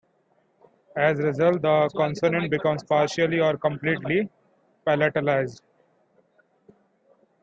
[0.95, 4.27] As result, the consonant becomes partially or completely
[4.83, 5.61] palatalized.